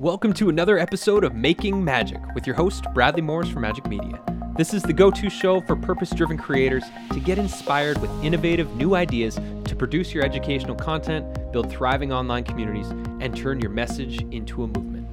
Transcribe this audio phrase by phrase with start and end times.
[0.00, 4.20] Welcome to another episode of Making Majik with your host, Bradley Morris from Majik Media.
[4.56, 6.82] This is the go to show for purpose driven creators
[7.12, 12.42] to get inspired with innovative new ideas to produce your educational content, build thriving online
[12.42, 12.88] communities,
[13.20, 15.06] and turn your message into a movement.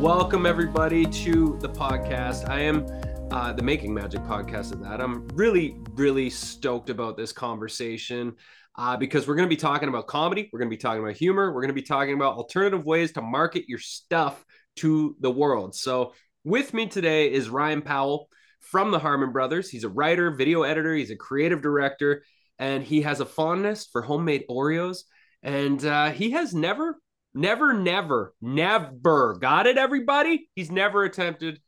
[0.00, 2.48] Welcome, everybody, to the podcast.
[2.48, 2.86] I am
[3.30, 5.02] uh, the Making Majik podcast of that.
[5.02, 8.34] I'm really, really stoked about this conversation
[8.78, 11.16] uh, because we're going to be talking about comedy, we're going to be talking about
[11.16, 14.44] humor, we're going to be talking about alternative ways to market your stuff
[14.76, 15.74] to the world.
[15.74, 16.12] So,
[16.44, 18.28] with me today is Ryan Powell
[18.60, 19.68] from the Harmon Brothers.
[19.68, 22.22] He's a writer, video editor, he's a creative director,
[22.58, 24.98] and he has a fondness for homemade Oreos.
[25.42, 26.98] And uh, he has never,
[27.34, 30.48] never, never, never got it, everybody.
[30.54, 31.60] He's never attempted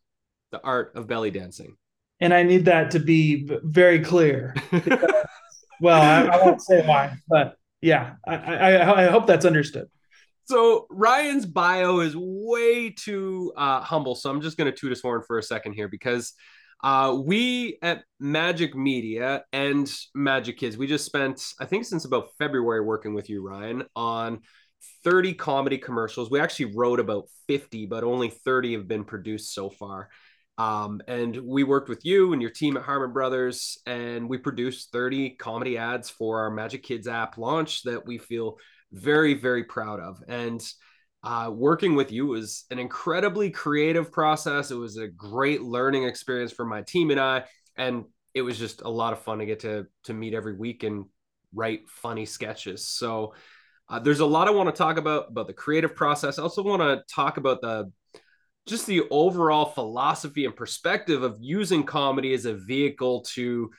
[0.51, 1.77] the art of belly dancing.
[2.20, 4.54] And I need that to be very clear.
[5.80, 9.87] well, I, I, won't say why, but yeah, I, I, I hope that's understood.
[10.45, 15.02] So Ryan's bio is way too uh, humble, so I'm just going to toot his
[15.02, 16.32] horn for a second here because
[16.82, 22.30] uh, we at Majik Media and Majik Kids, we just spent, I think, since about
[22.38, 24.40] February working with you, Ryan, on
[25.04, 26.30] 30 comedy commercials.
[26.30, 30.09] We actually wrote about 50, but only 30 have been produced so far.
[30.59, 34.90] Um, and we worked with you and your team at Harmon Brothers, and we produced
[34.92, 38.59] 30 comedy ads for our Majik Kids app launch that we feel
[38.92, 40.23] very, very proud of.
[40.26, 40.60] And
[41.23, 44.70] uh, working with you was an incredibly creative process.
[44.70, 47.45] It was a great learning experience for my team and I,
[47.76, 50.82] and it was just a lot of fun to get to to meet every week
[50.82, 51.06] and
[51.54, 52.87] write funny sketches.
[52.87, 53.34] So
[53.88, 56.38] uh, there's a lot I want to talk about about the creative process.
[56.38, 57.90] I also want to talk about the
[58.69, 63.71] just the overall philosophy and perspective of using comedy as a vehicle to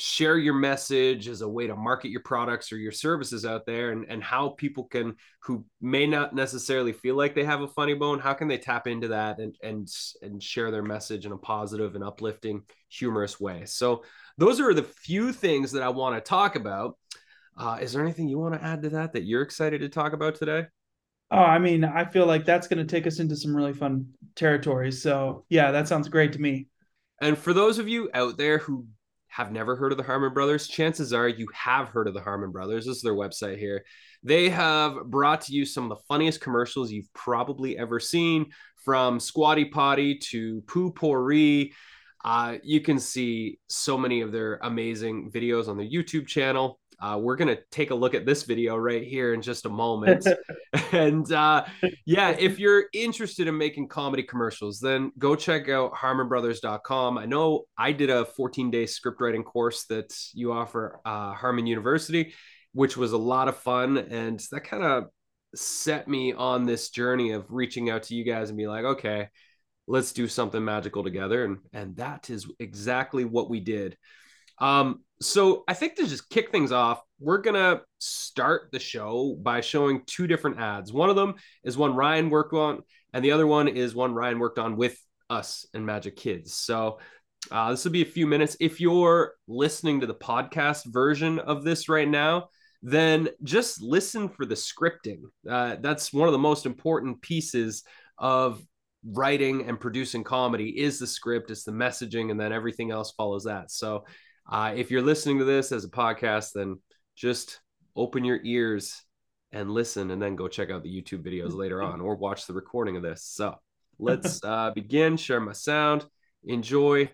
[0.00, 3.90] share your message as a way to market your products or your services out there
[3.90, 7.94] and, and how people can who may not necessarily feel like they have a funny
[7.94, 9.88] bone how can they tap into that and and
[10.22, 13.64] and share their message in a positive and uplifting humorous way?
[13.64, 14.04] So
[14.36, 16.96] those are the few things that i want to talk about.
[17.56, 20.12] Uh, is there anything you want to add to that that you're excited to talk
[20.12, 20.66] about today
[21.30, 24.06] Oh, I mean, I feel like that's going to take us into some really fun
[24.34, 25.02] territories.
[25.02, 26.68] So, yeah, that sounds great to me.
[27.20, 28.86] And for those of you out there who
[29.28, 32.50] have never heard of the Harmon Brothers, chances are you have heard of the Harmon
[32.50, 32.86] Brothers.
[32.86, 33.84] This is their website here.
[34.22, 38.46] They have brought to you some of the funniest commercials you've probably ever seen,
[38.84, 41.74] from Squatty Potty to Poo Pourri.
[42.24, 46.80] Uh, you can see so many of their amazing videos on their YouTube channel.
[47.00, 49.68] Uh, we're going to take a look at this video right here in just a
[49.68, 50.26] moment.
[50.92, 51.64] and uh,
[52.04, 57.18] yeah, if you're interested in making comedy commercials, then go check out harmonbrothers.com.
[57.18, 61.66] I know I did a 14 day script writing course that you offer uh, Harmon
[61.66, 62.34] University,
[62.72, 63.98] which was a lot of fun.
[63.98, 65.04] And that kind of
[65.54, 69.28] set me on this journey of reaching out to you guys and be like, okay,
[69.86, 71.44] let's do something magical together.
[71.44, 73.96] And, and that is exactly what we did.
[74.60, 79.60] Um, so I think to just kick things off, we're gonna start the show by
[79.60, 80.92] showing two different ads.
[80.92, 82.82] One of them is one Ryan worked on,
[83.12, 84.96] and the other one is one Ryan worked on with
[85.30, 86.54] us and Majik Kids.
[86.54, 86.98] So
[87.50, 88.56] uh, this will be a few minutes.
[88.60, 92.48] If you're listening to the podcast version of this right now,
[92.82, 95.22] then just listen for the scripting.
[95.48, 97.82] Uh, that's one of the most important pieces
[98.18, 98.62] of
[99.04, 103.44] writing and producing comedy is the script, it's the messaging, and then everything else follows
[103.44, 103.70] that.
[103.70, 104.04] So
[104.48, 106.78] uh, if you're listening to this as a podcast, then
[107.14, 107.60] just
[107.94, 109.02] open your ears
[109.52, 112.52] and listen, and then go check out the YouTube videos later on or watch the
[112.52, 113.22] recording of this.
[113.24, 113.56] So
[113.98, 115.16] let's uh, begin.
[115.16, 116.06] Share my sound.
[116.44, 117.10] Enjoy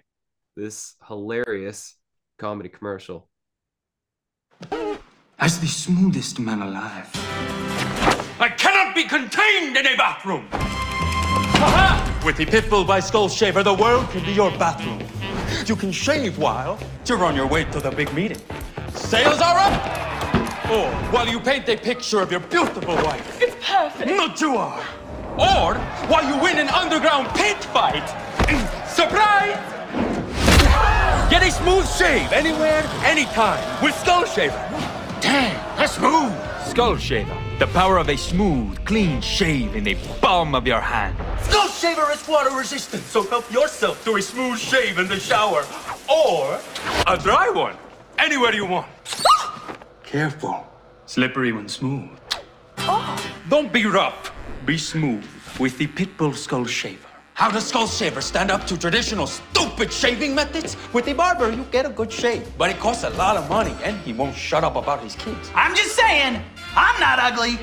[0.57, 1.97] this hilarious
[2.39, 3.29] comedy commercial.
[5.39, 7.11] As the smoothest man alive,
[8.39, 10.49] I cannot be contained in a bathroom.
[12.25, 15.24] With the Pitbull by Skull Shaver, the world can be your bathroom.
[15.67, 18.37] You can shave while you're on your way to the big meeting.
[18.93, 20.71] Sales are up!
[20.71, 23.41] Or while you paint a picture of your beautiful wife.
[23.41, 24.11] It's perfect.
[24.11, 24.85] Not you are.
[25.39, 25.75] Or
[26.09, 28.07] while you win an underground paint fight.
[28.87, 29.57] Surprise!
[31.31, 34.69] Get a smooth shave anywhere, anytime with Skull Shaver.
[35.23, 36.33] Damn, that's smooth.
[36.75, 37.37] Skull Shaver.
[37.61, 41.17] The power of a smooth, clean shave in the palm of your hand.
[41.43, 45.65] Skull Shaver is water resistant, so help yourself to a smooth shave in the shower.
[46.13, 46.59] Or
[47.07, 47.77] a dry one.
[48.19, 48.89] Anywhere you want.
[50.03, 50.67] Careful.
[51.07, 52.11] Slippery when smooth.
[52.79, 53.25] Oh.
[53.49, 54.33] Don't be rough.
[54.67, 55.25] Be smooth
[55.61, 57.07] with the Pitbull Skull Shaver.
[57.35, 60.77] How does Skull Shaver stand up to traditional stupid shaving methods?
[60.93, 63.75] With a barber, you get a good shave, but it costs a lot of money,
[63.83, 65.51] and he won't shut up about his kids.
[65.53, 66.41] I'm just saying,
[66.77, 67.59] I'm not ugly.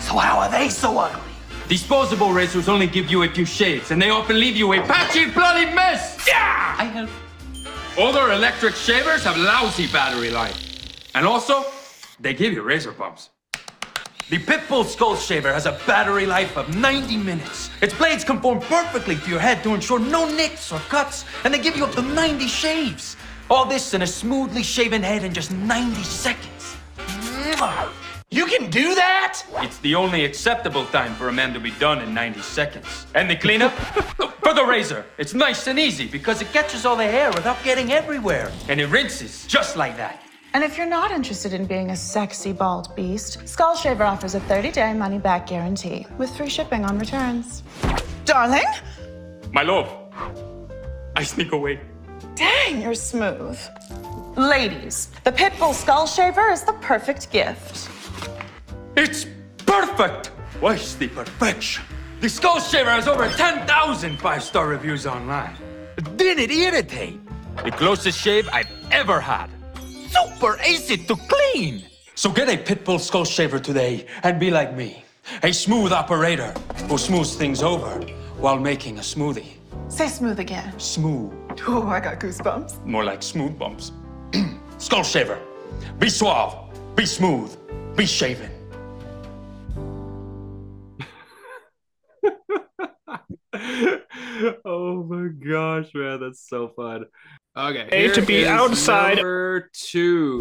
[0.00, 1.22] So how are they so ugly?
[1.68, 5.30] Disposable razors only give you a few shades, and they often leave you a patchy,
[5.30, 6.24] bloody mess.
[6.26, 7.10] Yeah, I help.
[7.98, 10.56] Older electric shavers have lousy battery life,
[11.14, 11.64] and also
[12.20, 13.30] they give you razor bumps.
[14.28, 17.70] The Pitbull Skull Shaver has a battery life of 90 minutes.
[17.80, 21.58] Its blades conform perfectly to your head to ensure no nicks or cuts, and they
[21.58, 23.16] give you up to 90 shaves.
[23.48, 26.55] All this in a smoothly shaven head in just 90 seconds.
[28.56, 28.62] Mwah!
[28.62, 29.42] You can do that?
[29.62, 33.06] It's the only acceptable time for a man to be done in 90 seconds.
[33.14, 33.72] And the cleanup?
[34.46, 35.04] for the razor.
[35.18, 38.52] It's nice and easy because it catches all the hair without getting everywhere.
[38.68, 40.22] And it rinses just like that.
[40.54, 44.40] And if you're not interested in being a sexy bald beast, Skull Shaver offers a
[44.40, 47.62] 30 day money back guarantee with free shipping on returns.
[48.24, 48.64] Darling?
[49.52, 49.90] My love,
[51.14, 51.80] I sneak away.
[52.34, 53.58] Dang, you're smooth.
[54.36, 57.90] Ladies, the Pitbull Skull Shaver is the perfect gift.
[58.96, 59.26] It's
[59.66, 60.28] perfect!
[60.60, 61.84] Why is the perfection?
[62.22, 65.54] The Skull Shaver has over 10,000 five star reviews online.
[66.16, 67.20] Didn't it irritate?
[67.62, 69.50] The closest shave I've ever had.
[70.08, 71.84] Super easy to clean!
[72.14, 75.04] So get a Pitbull Skull Shaver today and be like me
[75.42, 76.54] a smooth operator
[76.88, 78.00] who smooths things over
[78.38, 79.58] while making a smoothie.
[79.88, 80.72] Say smooth again.
[80.80, 81.34] Smooth.
[81.66, 82.82] Oh, I got goosebumps.
[82.86, 83.92] More like smooth bumps.
[84.78, 85.38] Skull Shaver.
[85.98, 86.56] Be suave.
[86.94, 87.54] Be smooth.
[87.94, 88.55] Be shaven.
[94.64, 97.04] oh my gosh, man, that's so fun.
[97.56, 100.40] Okay, Hey, to be outside- Number two.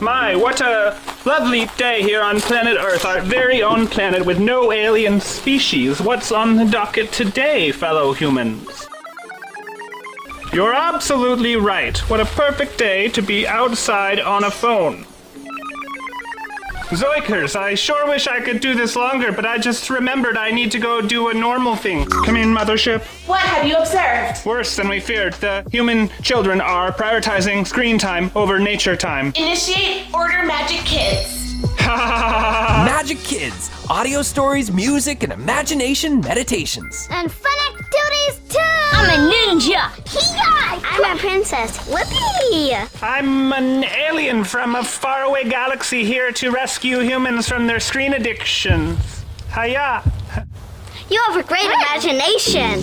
[0.00, 4.72] My, what a lovely day here on planet Earth, our very own planet with no
[4.72, 6.00] alien species.
[6.00, 8.88] What's on the docket today, fellow humans?
[10.52, 11.96] You're absolutely right.
[12.10, 15.06] What a perfect day to be outside on a phone.
[16.92, 20.70] Zoikers, I sure wish I could do this longer, but I just remembered I need
[20.72, 22.04] to go do a normal thing.
[22.06, 23.00] Come in, Mothership.
[23.26, 24.44] What have you observed?
[24.44, 25.32] Worse than we feared.
[25.34, 29.32] The human children are prioritizing screen time over nature time.
[29.36, 31.54] Initiate Order Majik Kids.
[31.78, 37.08] Majik Kids, audio stories, music, and imagination meditations.
[37.10, 38.81] and fun activities too.
[39.04, 39.90] I'm a ninja.
[40.06, 40.80] Hiya!
[40.84, 41.76] I'm a princess.
[41.88, 42.76] Whoopee!
[43.02, 49.24] I'm an alien from a faraway galaxy here to rescue humans from their screen addictions.
[49.52, 50.04] Hiya!
[51.10, 52.78] You have a great imagination.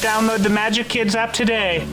[0.00, 1.88] Download the Majik Kids app today.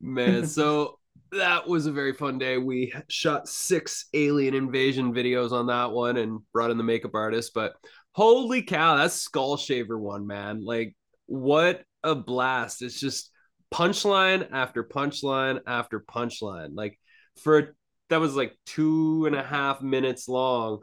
[0.00, 1.00] Man, so
[1.32, 2.58] that was a very fun day.
[2.58, 7.52] We shot six alien invasion videos on that one and brought in the makeup artist.
[7.52, 7.74] But
[8.14, 10.64] holy cow, that's skull shaver one, man.
[10.64, 10.96] Like,
[11.26, 12.82] what a blast.
[12.82, 13.30] It's just
[13.72, 16.70] punchline after punchline after punchline.
[16.74, 16.98] Like,
[17.42, 17.76] for
[18.10, 20.80] that was like two and a half minutes long.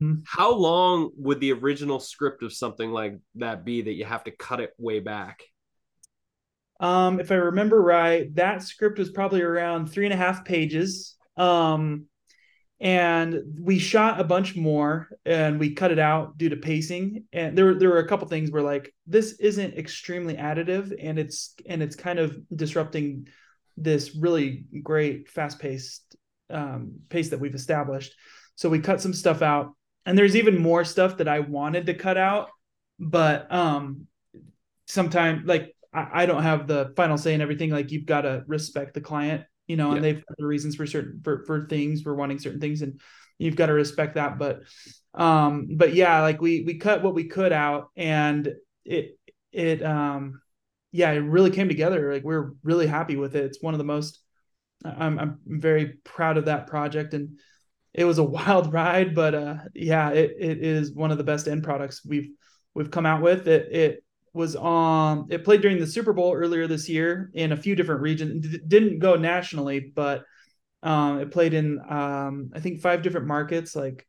[0.00, 0.16] Hmm.
[0.26, 4.30] How long would the original script of something like that be that you have to
[4.30, 5.42] cut it way back?
[6.80, 11.16] Um, if I remember right, that script was probably around three and a half pages.
[11.36, 12.06] Um,
[12.84, 17.24] and we shot a bunch more and we cut it out due to pacing.
[17.32, 21.54] And there there were a couple things where like this isn't extremely additive and it's
[21.66, 23.28] and it's kind of disrupting
[23.78, 26.14] this really great fast paced
[26.50, 28.14] um, pace that we've established.
[28.54, 29.72] So we cut some stuff out,
[30.04, 32.50] and there's even more stuff that I wanted to cut out,
[33.00, 34.06] but um,
[34.86, 37.70] sometimes like I, I don't have the final say in everything.
[37.70, 39.96] Like you've got to respect the client, you know, Yeah.
[39.96, 43.00] and they've got the reasons for certain for for things for wanting certain things, and
[43.38, 44.38] you've got to respect that.
[44.38, 44.62] But
[45.14, 48.52] um, but yeah, like we we cut what we could out, and
[48.84, 49.18] it
[49.52, 50.40] it um
[50.92, 52.12] yeah, it really came together.
[52.12, 53.44] Like we're really happy with it.
[53.44, 54.20] It's one of the most
[54.84, 57.38] I'm I'm very proud of that project and
[57.92, 61.48] it was a wild ride, but uh yeah, it it is one of the best
[61.48, 62.30] end products we've
[62.74, 63.48] we've come out with.
[63.48, 64.04] It it
[64.34, 68.02] was on it played during the Super Bowl earlier this year in a few different
[68.02, 68.46] regions.
[68.46, 70.24] D- didn't go nationally, but
[70.82, 74.06] um it played in um I think five different markets like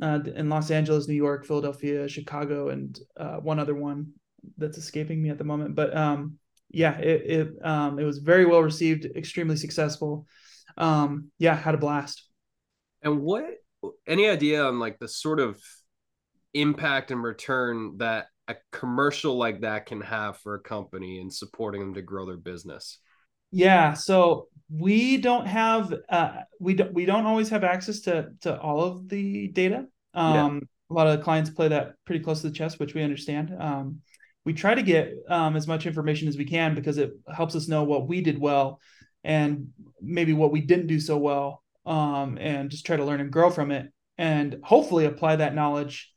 [0.00, 4.12] uh, in Los Angeles, New York, Philadelphia, Chicago, and uh, one other one
[4.56, 5.74] that's escaping me at the moment.
[5.74, 6.38] But um,
[6.70, 10.26] yeah, it it um, it was very well received, extremely successful.
[10.76, 12.24] Um, yeah, had a blast.
[13.02, 13.44] And what
[14.06, 15.60] any idea on like the sort of
[16.54, 21.80] impact and return that a commercial like that can have for a company and supporting
[21.80, 22.98] them to grow their business?
[23.50, 28.58] Yeah, so we don't have uh, we don't we don't always have access to to
[28.60, 29.86] all of the data.
[30.14, 33.02] Um, A lot of the clients play that pretty close to the chest, which we
[33.02, 33.54] understand.
[33.58, 34.00] Um,
[34.44, 37.68] we try to get um, as much information as we can because it helps us
[37.68, 38.80] know what we did well
[39.22, 39.68] and
[40.00, 43.50] maybe what we didn't do so well um, and just try to learn and grow
[43.50, 46.09] from it and hopefully apply that knowledge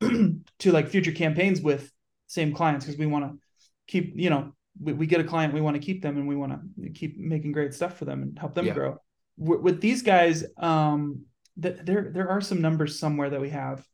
[0.58, 1.90] to like future campaigns with
[2.26, 3.38] same clients because we want to
[3.86, 6.36] keep you know we, we get a client we want to keep them and we
[6.36, 8.74] want to keep making great stuff for them and help them Yeah.
[8.74, 8.96] grow.
[9.38, 11.24] With, with these guys um
[11.60, 13.86] th- there there are some numbers somewhere that we have.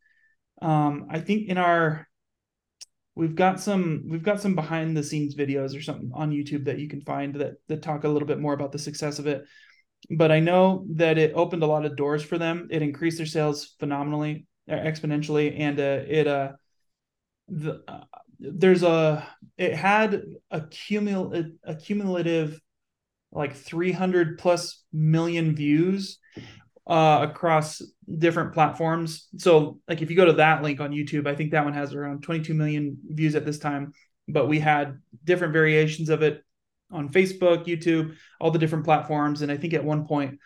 [0.61, 2.09] Um i think in our
[3.15, 6.79] we've got some we've got some behind the scenes videos or something on youtube that
[6.79, 9.45] you can find that that talk a little bit more about the success of it.
[10.11, 12.69] But i know that it opened a lot of doors for them.
[12.71, 16.53] It increased their sales phenomenally exponentially and uh, it uh
[17.49, 18.05] the, uh,
[18.39, 19.27] there's a
[19.57, 22.61] it had a cumul a cumulative
[23.31, 26.19] like 300 plus million views
[26.87, 27.83] uh across
[28.19, 29.29] different platforms.
[29.39, 31.95] So like if you go to that link on youtube i think that one has
[31.95, 33.93] around 22 million views at this time
[34.29, 36.45] but we had different variations of it
[36.91, 40.39] on facebook youtube all the different platforms and i think at one point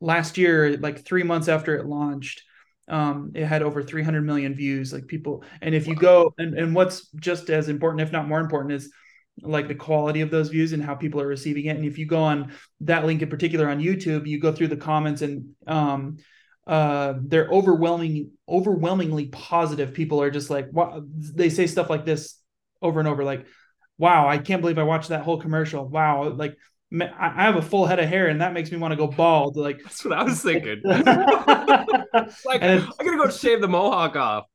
[0.00, 2.42] last year like three months after it launched
[2.88, 6.74] um it had over 300 million views like people and if you go and, and
[6.74, 8.90] what's just as important if not more important is
[9.40, 12.06] like the quality of those views and how people are receiving it and if you
[12.06, 16.18] go on that link in particular on youtube you go through the comments and um
[16.66, 19.94] uh they're overwhelming overwhelmingly positive.
[19.94, 22.38] People are just like wow they say stuff like this
[22.80, 23.46] over and over like
[23.98, 25.88] wow i can't believe i watched that whole commercial.
[25.88, 26.56] Wow like
[27.00, 29.56] i have a full head of hair and that makes me want to go bald
[29.56, 30.84] like That's what I was thinking.
[32.44, 34.46] like, And I gotta go shave the mohawk off.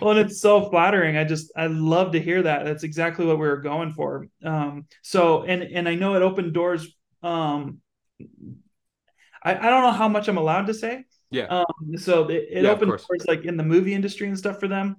[0.00, 1.16] well, and it's so flattering.
[1.16, 2.64] I just I love to hear that.
[2.64, 4.28] That's exactly what we were going for.
[4.42, 6.88] Um, so and and I know it opened doors.
[7.22, 7.80] Um,
[9.42, 11.04] I I don't know how much I'm allowed to say.
[11.30, 11.48] Yeah.
[11.48, 11.64] Um,
[11.96, 14.96] so it, it Yeah, opened doors like in the movie industry and stuff for them.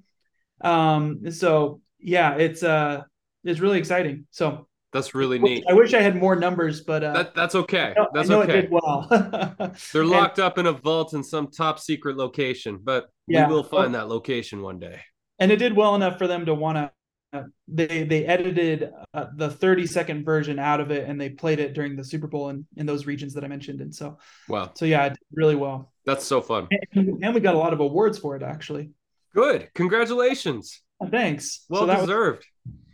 [0.61, 3.03] Um, so yeah, it's uh
[3.45, 4.27] it's really exciting.
[4.31, 5.63] So That's really neat.
[5.69, 7.93] I wish I had more numbers, but uh, That that's okay.
[7.95, 8.57] I know- That's I know okay.
[8.57, 9.07] it did well.
[9.93, 13.47] They're And- locked up in a vault in some top secret location, but Yeah.
[13.47, 14.99] we will find that location one day.
[15.39, 16.91] and it did well enough for them to want to
[17.31, 21.59] uh, they they edited uh, the 30 second version out of it and they played
[21.59, 24.17] it during the super bowl in, in those regions that i mentioned and so
[24.47, 26.67] Wow, so yeah it did really well that's so fun.
[26.95, 28.89] and, and we got a lot of awards for it actually
[29.35, 29.69] Good.
[29.75, 30.81] Congratulations.
[31.11, 32.45] thanks Well so that was, deserved.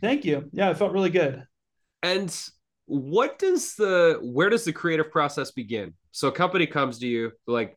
[0.02, 1.42] thank you yeah it felt really good
[2.06, 2.50] And
[2.86, 5.94] what does the where does the creative process begin?
[6.12, 7.76] So a company comes to you like,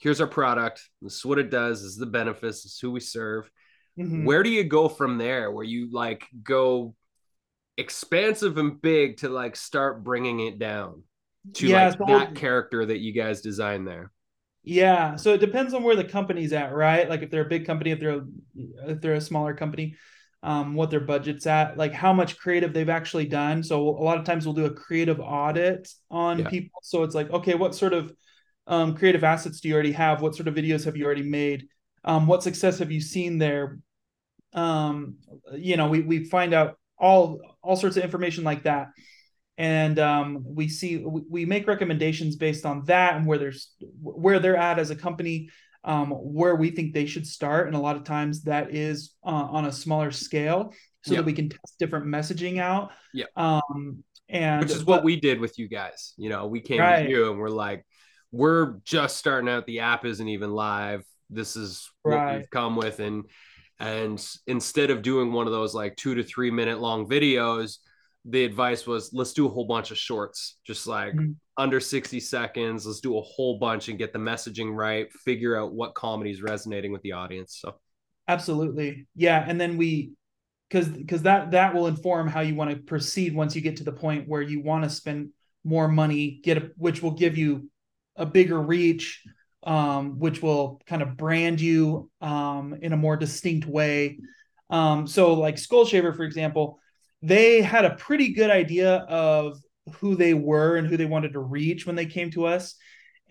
[0.00, 0.82] here's our product.
[1.00, 1.80] This is what it does.
[1.82, 2.62] This is the benefits.
[2.62, 3.50] This is who we serve.
[3.98, 4.24] Mhm.
[4.24, 5.50] Where do you go from there?
[5.50, 6.94] Where you like go
[7.76, 11.04] expansive and big to like start bringing it down
[11.54, 14.10] to Yeah, like so- that character that you guys designed there.
[14.64, 17.08] Yeah, so it depends on where the company's at, right?
[17.08, 18.26] Like if they're a big company, if they're a,
[18.88, 19.96] if they're a smaller company,
[20.42, 23.62] um, what their budget's at, like how much creative they've actually done.
[23.62, 26.48] So a lot of times we'll do a creative audit on Yeah.
[26.48, 26.80] people.
[26.82, 28.12] So it's like, okay, what sort of
[28.66, 30.20] um, creative assets do you already have?
[30.20, 31.68] What sort of videos have you already made?
[32.04, 33.78] Um, what success have you seen there?
[34.52, 35.16] Um,
[35.52, 38.88] you know, we we find out all all sorts of information like that
[39.56, 44.38] and um, we see we, we make recommendations based on that and where there's where
[44.38, 45.50] they're at as a company
[45.88, 49.28] um, where we think they should start and a lot of times that is uh,
[49.30, 51.20] on a smaller scale so Yeah.
[51.20, 53.24] that we can test different messaging out Yeah.
[53.36, 56.12] um, and Which is what we did with you guys.
[56.18, 57.04] You know, we came Right.
[57.04, 57.86] to you and we're like,
[58.30, 59.64] we're just starting out.
[59.64, 61.02] The app isn't even live.
[61.30, 62.36] This is what Right.
[62.36, 63.00] we've come with.
[63.00, 63.24] And
[63.80, 67.78] and instead of doing one of those like two to three minute long videos,
[68.26, 71.36] the advice was let's do a whole bunch of shorts, just like Mhm.
[71.58, 72.86] Under 60 seconds.
[72.86, 76.40] Let's do a whole bunch and get the messaging right, figure out what comedy is
[76.40, 77.58] resonating with the audience.
[77.60, 77.74] So
[78.28, 79.06] Absolutely.
[79.16, 80.12] Yeah, and then we
[80.70, 83.84] cuz cuz that that will inform how you want to proceed once you get to
[83.84, 85.30] the point where you want to spend
[85.64, 87.68] more money, get a, which will give you
[88.16, 89.22] a bigger reach
[89.64, 94.18] um which will kind of brand you um in a more distinct way.
[94.70, 96.78] Um so like Skull Shaver for example,
[97.22, 99.58] they had a pretty good idea of
[99.96, 102.74] who they were and who they wanted to reach when they came to us.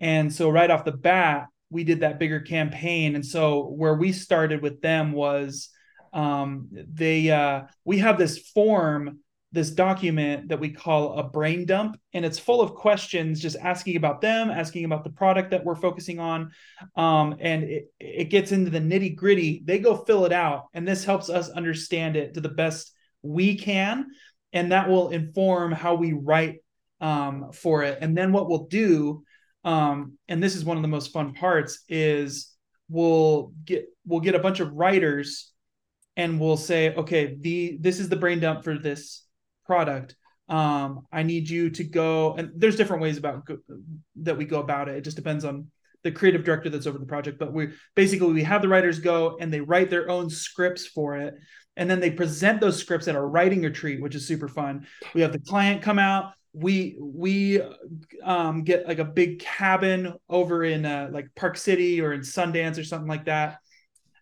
[0.00, 3.14] And so right off the bat, we did that bigger campaign.
[3.14, 5.70] And so where we started with them was
[6.12, 9.20] um, they uh, we have this form,
[9.52, 13.96] this document that we call a brain dump, and it's full of questions, just asking
[13.96, 16.50] about them, asking about the product that we're focusing on,
[16.96, 19.62] um, and it, it gets into the nitty gritty.
[19.64, 23.56] They go fill it out, and this helps us understand it to the best we
[23.56, 24.06] can,
[24.52, 26.56] and that will inform how we write
[27.00, 27.98] um, for it.
[28.00, 29.22] And then what we'll do
[29.64, 32.54] um, and this is one of the most fun parts is
[32.88, 35.52] we'll get we'll get a bunch of writers
[36.16, 39.24] and we'll say okay the this is the brain dump for this
[39.66, 40.16] product
[40.48, 43.58] um, I need you to go and there's different ways about go,
[44.22, 44.96] that we go about it.
[44.96, 45.66] It just depends on
[46.04, 47.38] the creative director that's over the project.
[47.38, 51.16] But we basically we have the writers go and they write their own scripts for
[51.16, 51.34] it,
[51.78, 54.86] and then they present those scripts at a writing retreat, which is super fun.
[55.14, 56.32] We have the client come out.
[56.52, 57.62] We we
[58.22, 62.78] um, get like a big cabin over in uh, like Park City or in Sundance
[62.78, 63.58] or something like that,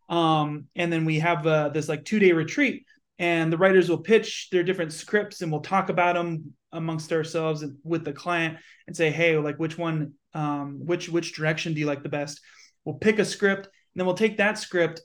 [0.09, 2.85] um, and then we have uh, this like two day retreat
[3.19, 7.63] and the writers will pitch their different scripts and we'll talk about them amongst ourselves
[7.63, 11.81] and with the client and say hey like which one um, which which direction do
[11.81, 12.41] you like the best
[12.85, 15.01] we'll pick a script and then we'll take that script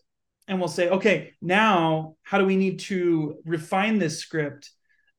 [0.48, 4.72] and we'll say okay now how do we need to refine this script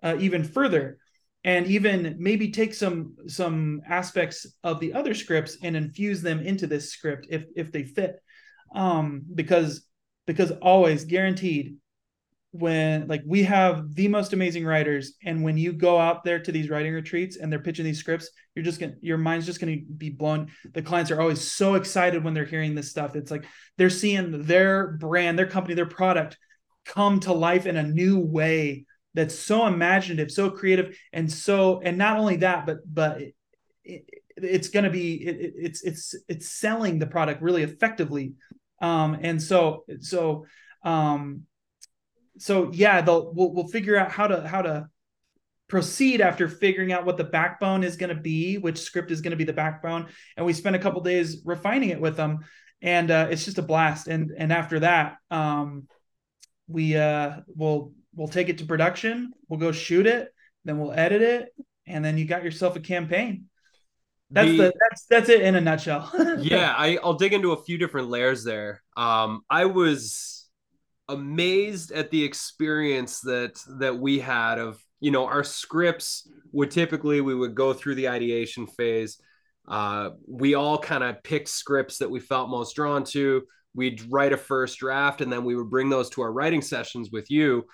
[0.03, 0.99] uh, even further?
[1.45, 6.69] And even maybe take some some aspects of the other scripts and infuse them into
[6.69, 8.23] this script if if they fit.
[8.75, 9.85] Um because
[10.25, 11.79] because always guaranteed
[12.53, 16.53] when like we have the most amazing writers and when you go out there to
[16.53, 19.79] these writing retreats and they're pitching these scripts you're just gonna your mind's just gonna
[19.97, 20.51] be blown.
[20.73, 23.17] The clients are always so excited when they're hearing this stuff.
[23.17, 23.47] It's like
[23.79, 26.37] they're seeing their brand their company their product
[26.85, 31.97] come to life in a new way that's so imaginative so creative and so and
[31.97, 33.35] not only that but but it,
[33.85, 34.05] it,
[34.37, 38.35] it's to be it, it's it's it's selling the product really effectively.
[38.83, 40.45] Um and so so
[40.85, 41.47] um
[42.39, 44.89] so yeah, they'll we'll, we'll figure out how to how to
[45.69, 49.31] proceed after figuring out what the backbone is going to be, which script is going
[49.31, 52.41] to be the backbone, and we spend a couple days refining it with them,
[52.81, 54.09] and uh, it's just a blast.
[54.09, 55.89] And and after that, um,
[56.69, 60.29] we uh, will we'll take it to production, we'll go shoot it,
[60.65, 61.55] then we'll edit it,
[61.87, 63.47] and then you got yourself a campaign.
[64.31, 66.11] That's the, the that's that's it in a nutshell.
[66.39, 68.83] yeah, I, I'll dig into a few different layers there.
[68.97, 70.42] Um, I was
[71.09, 77.21] amazed at the experience that that we had of you know our scripts would typically
[77.21, 79.21] we would go through the ideation phase.
[79.69, 83.43] Uh, we all kind of pick scripts that we felt most drawn to.
[83.75, 87.11] We'd write a first draft and then we would bring those to our writing sessions
[87.11, 87.65] with you.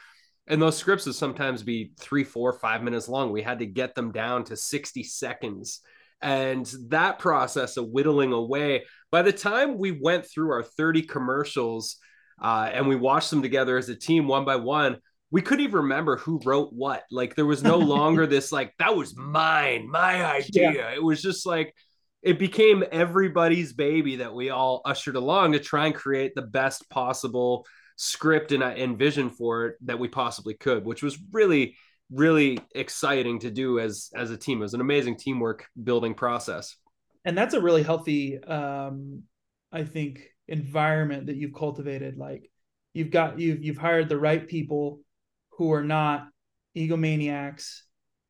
[0.46, 3.32] And those scripts would sometimes be three four five minutes long.
[3.32, 5.80] We had to get them down to 60 seconds.
[6.20, 11.96] And that process of whittling away by the time we went through our 30 commercials
[12.40, 14.98] uh, and we watched them together as a team one by one.
[15.30, 17.04] We couldn't even remember who wrote what.
[17.10, 20.72] Like there was no longer this like that was mine my idea.
[20.72, 20.90] Yeah.
[20.90, 21.74] it was just like
[22.22, 26.88] it became everybody's baby that we all ushered along to try and create the best
[26.90, 31.76] possible script and, and vision for it that we possibly could which was really
[32.10, 34.58] really exciting to do as as a team.
[34.58, 36.76] It was an amazing teamwork building process.
[37.24, 39.24] And that's a really healthy um
[39.70, 42.50] i think environment that you've cultivated like
[42.94, 45.00] you've got you've you've hired the right people
[45.50, 46.28] who are not
[46.76, 47.80] egomaniacs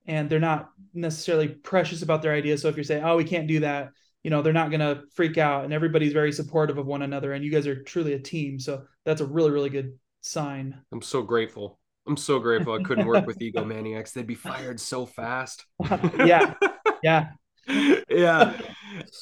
[0.06, 2.62] and they're not necessarily precious about their ideas.
[2.62, 3.90] So if you're saying oh we can't do that
[4.22, 7.32] you know they're not going to freak out and everybody's very supportive of one another
[7.32, 8.58] and you guys are truly a team.
[8.58, 10.78] So that's a really really good sign.
[10.92, 11.78] I'm so grateful.
[12.06, 14.14] I'm so grateful i couldn't work with egomaniacs.
[14.14, 15.64] They'd be fired so fast.
[16.18, 16.54] Yeah.
[17.02, 17.28] Yeah.
[18.08, 18.58] Yeah.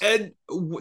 [0.02, 0.30] And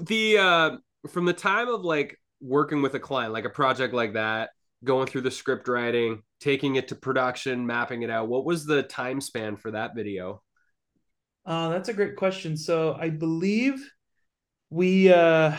[0.04, 4.14] the uh from the time of like working with a client, like a project like
[4.14, 4.52] that,
[4.84, 8.84] going through the script writing, taking it to production, mapping it out, what was the
[8.84, 10.42] time span for that video?
[11.46, 12.58] Uh, that's a great question.
[12.58, 13.88] So I believe
[14.70, 15.56] we, uh,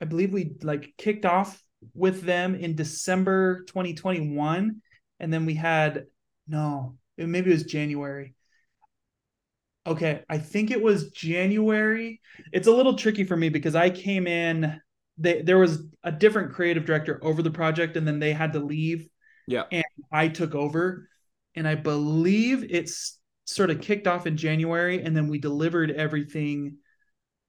[0.00, 1.62] I believe we like kicked off
[1.94, 4.80] with them in December 2021,
[5.20, 6.06] and then we had
[6.46, 8.34] no, maybe it was January
[9.88, 12.20] okay, I think it was January.
[12.52, 14.80] It's a little tricky for me because I came in.
[15.16, 18.60] They, there was a different creative director over the project, and then they had to
[18.60, 19.08] leave.
[19.46, 21.08] Yeah, and I took over,
[21.54, 26.76] and I believe it's sort of kicked off in January, and then we delivered everything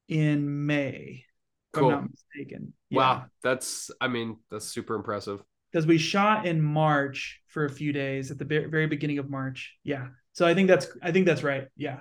[0.08, 1.26] in May.
[1.74, 1.86] Cool.
[1.86, 2.74] I'm not mistaken.
[2.90, 2.98] Yeah.
[2.98, 5.44] Wow, that's I mean that's super impressive.
[5.72, 9.76] Because we shot in March for a few days at the very beginning of March.
[9.84, 10.08] Yeah.
[10.34, 11.68] So I think that's I think that's right.
[11.76, 12.00] Yeah.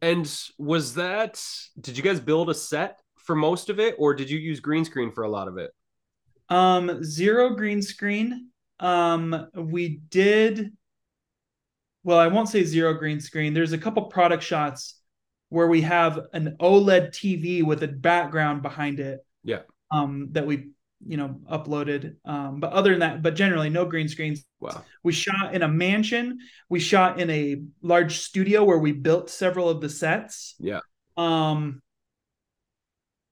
[0.00, 0.26] And
[0.58, 1.42] was that
[1.80, 4.84] did you guys build a set for most of it or did you use green
[4.84, 5.70] screen for a lot of it?
[6.48, 8.48] Um zero green screen.
[8.80, 10.72] Um we did
[12.04, 13.54] well, I won't say zero green screen.
[13.54, 15.00] There's a couple product shots
[15.50, 19.20] where we have an OLED TV with a background behind it.
[19.44, 19.60] Yeah.
[19.90, 20.70] Um that we
[21.06, 25.12] you know uploaded um but other than that but generally no green screens wow we
[25.12, 26.38] shot in a mansion
[26.68, 30.80] we shot in a large studio where we built several of the sets yeah
[31.16, 31.82] um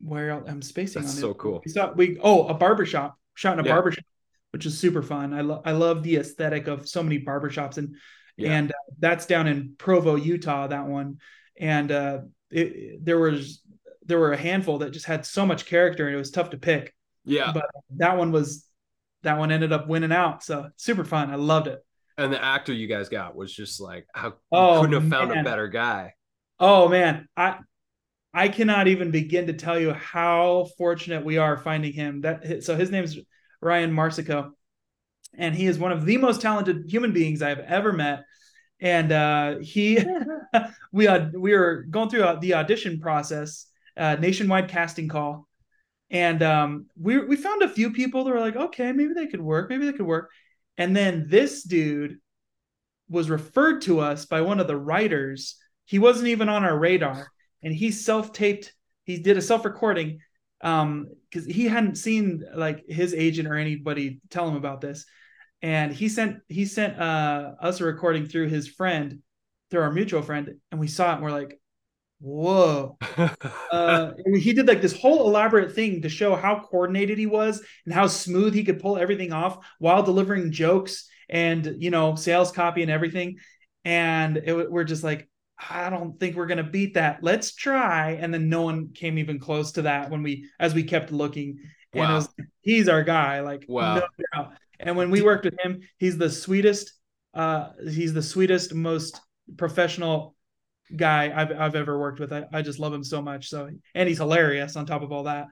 [0.00, 1.38] where i'm spacing That's on so it.
[1.38, 3.74] cool we saw we oh a barbershop shot in a yeah.
[3.74, 4.04] barbershop
[4.52, 7.94] which is super fun i love i love the aesthetic of so many barbershops and
[8.36, 8.52] Yeah.
[8.52, 10.66] and uh, that's down in Provo, Utah.
[10.68, 11.18] That one,
[11.58, 12.18] and uh,
[12.50, 13.60] it, there was
[14.06, 16.58] there were a handful that just had so much character, and it was tough to
[16.58, 16.94] pick.
[17.24, 17.52] Yeah.
[17.52, 18.66] But that one was
[19.22, 20.42] that one ended up winning out.
[20.42, 21.30] So super fun.
[21.30, 21.84] I loved it.
[22.18, 25.42] and the actor you guys got was just like how Oh, couldn't have found a
[25.42, 26.14] better guy.
[26.58, 27.58] Oh man, I
[28.32, 32.20] I cannot even begin to tell you how fortunate we are finding him.
[32.22, 33.16] That so his name's
[33.60, 34.52] Ryan Marsico,
[35.36, 38.24] and he is one of the most talented human beings I've ever met.
[38.80, 39.98] And uh, he,
[40.92, 45.48] we uh, we were going through uh, the audition process, uh, nationwide casting call,
[46.10, 49.40] and um, we we found a few people that were like, okay, maybe they could
[49.40, 50.30] work, maybe they could work,
[50.76, 52.18] and then this dude
[53.08, 55.56] was referred to us by one of the writers.
[55.84, 57.28] He wasn't even on our radar,
[57.62, 58.72] and he self-taped.
[59.04, 60.20] He did a self-recording
[60.62, 65.06] um because he hadn't seen like his agent or anybody tell him about this
[65.62, 69.20] and he sent he sent uh us a recording through his friend
[69.70, 71.59] through our mutual friend and we saw it and we're like
[72.20, 72.98] whoa
[73.72, 77.94] uh he did like this whole elaborate thing to show how coordinated he was and
[77.94, 82.82] how smooth he could pull everything off while delivering jokes and you know sales copy
[82.82, 83.38] and everything
[83.84, 85.28] and it, we're just like
[85.68, 87.22] I don't think we're gonna beat that.
[87.22, 88.12] Let's try.
[88.12, 91.58] And then no one came even close to that when we as we kept looking.
[91.92, 92.28] And it was
[92.62, 93.40] he's our guy.
[93.40, 93.96] Like Wow.
[93.96, 94.02] no
[94.34, 94.52] doubt.
[94.78, 96.92] And when we worked with him, he's the sweetest,
[97.34, 99.20] uh, he's the sweetest, most
[99.58, 100.34] professional
[100.96, 102.32] guy I've I've ever worked with.
[102.32, 103.48] I, I just love him so much.
[103.48, 105.46] So and he's hilarious on top of all that.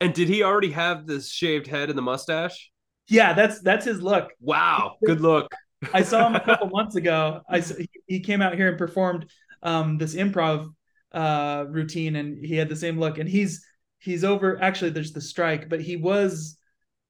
[0.00, 2.70] and did he already have this shaved head and the mustache?
[3.08, 4.30] Yeah, that's that's his look.
[4.40, 5.52] Wow, good look.
[5.92, 7.40] I saw him a couple months ago.
[7.48, 7.62] I
[8.06, 9.26] he came out here and performed
[9.62, 10.72] um, this improv
[11.12, 13.18] uh, routine, and he had the same look.
[13.18, 13.64] And he's
[13.98, 14.60] he's over.
[14.62, 16.56] Actually, there's the strike, but he was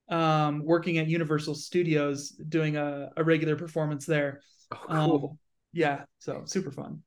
[0.08, 4.40] um, working at Universal Studios doing a, a regular performance there.
[4.72, 5.30] Oh, cool.
[5.30, 5.38] Um,
[5.72, 7.02] yeah, so super fun.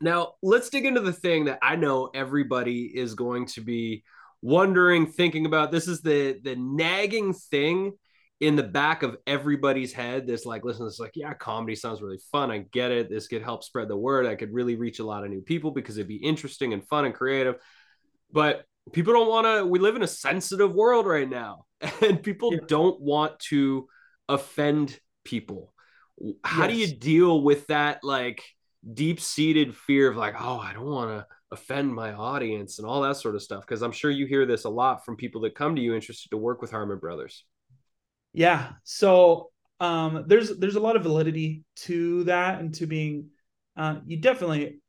[0.00, 4.04] Now, let's dig into the thing that I know everybody is going to be
[4.42, 5.72] wondering, thinking about.
[5.72, 7.92] This is the the nagging thing
[8.40, 10.26] in the back of everybody's head.
[10.26, 12.50] This like, listen, it's like, yeah, comedy sounds really fun.
[12.50, 13.08] I get it.
[13.08, 14.26] This could help spread the word.
[14.26, 17.04] I could really reach a lot of new people because it'd be interesting and fun
[17.04, 17.56] and creative.
[18.32, 19.64] But people don't want to.
[19.64, 21.64] We live in a sensitive world right now,
[22.02, 22.60] and people Yeah.
[22.66, 23.86] don't want to
[24.28, 25.72] offend people.
[26.44, 28.00] How do you deal with that?
[28.02, 28.42] Like
[28.92, 33.02] deep seated fear of like, oh, I don't want to offend my audience and all
[33.02, 33.62] that sort of stuff.
[33.62, 36.30] Because I'm sure you hear this a lot from people that come to you interested
[36.30, 37.44] to work with Harmon Brothers.
[38.32, 38.72] Yeah.
[38.82, 43.30] So um, there's there's a lot of validity to that and to being
[43.76, 44.80] uh, you definitely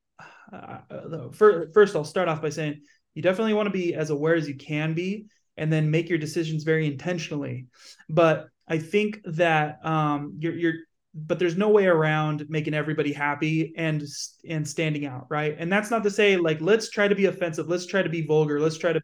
[0.52, 2.82] uh, uh, fir- first I'll start off by saying
[3.14, 5.28] you definitely want to be as aware as you can be
[5.58, 7.68] and then make your decisions very intentionally.
[8.10, 10.74] But I think that um, you're you're
[11.16, 14.04] but there's no way around making everybody happy and
[14.48, 15.56] and standing out, right?
[15.58, 18.26] And that's not to say like let's try to be offensive, let's try to be
[18.26, 19.02] vulgar, let's try to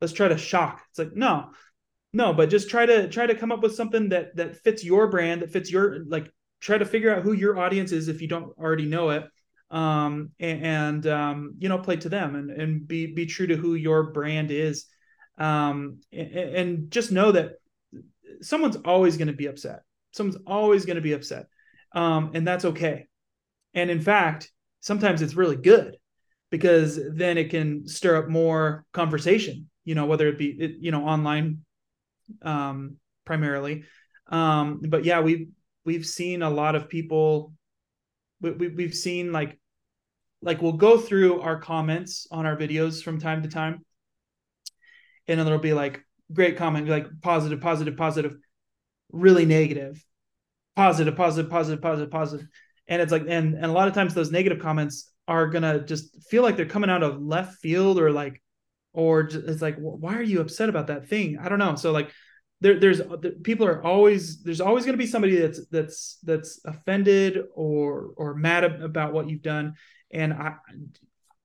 [0.00, 0.82] let's try to shock.
[0.90, 1.50] It's like no,
[2.12, 5.08] no but just try to try to come up with something that that fits your
[5.08, 8.28] brand that fits your like try to figure out who your audience is if you
[8.28, 9.24] don't already know it
[9.70, 13.56] um and, and um you know play to them and and be be true to
[13.56, 14.86] who your brand is
[15.38, 17.52] um and, and just know that
[18.40, 19.80] someone's always going to be upset
[20.12, 21.46] someone's always going to be upset
[21.94, 23.06] um and that's okay
[23.74, 24.50] and in fact
[24.80, 25.96] sometimes it's really good
[26.50, 30.90] because then it can stir up more conversation you know whether it be it, you
[30.90, 31.64] know online
[32.42, 33.84] um, primarily.
[34.28, 35.48] Um, but yeah, we've
[35.84, 37.52] we've seen a lot of people.
[38.40, 39.58] We, we we've seen like
[40.40, 43.84] like we'll go through our comments on our videos from time to time,
[45.28, 48.36] and then there'll be like great comment, like positive, positive, positive,
[49.10, 50.02] really negative,
[50.76, 52.46] positive, positive, positive, positive, positive,
[52.88, 56.28] and it's like and and a lot of times those negative comments are gonna just
[56.30, 58.42] feel like they're coming out of left field or like
[58.92, 61.38] or just, it's like why are you upset about that thing?
[61.38, 61.76] I don't know.
[61.76, 62.10] So like
[62.60, 66.60] there, there's there, people are always there's always going to be somebody that's that's that's
[66.64, 69.74] offended or or mad about what you've done.
[70.10, 70.54] And i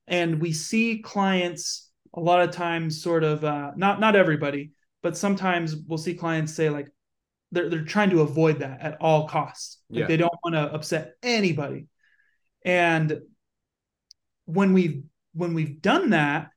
[0.08, 4.72] and we see clients a lot of times sort of uh not not everybody
[5.04, 6.88] but sometimes we'll see clients say like
[7.52, 10.08] they're they're trying to avoid that at all costs like Yeah.
[10.08, 11.88] they don't want to upset anybody
[12.66, 13.22] and
[14.46, 16.50] when we've when we've done that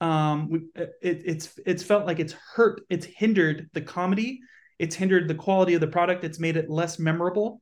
[0.00, 4.40] um we, it, it's it's felt like it's hurt it's hindered the comedy
[4.78, 7.60] it's hindered the quality of the product it's made it less memorable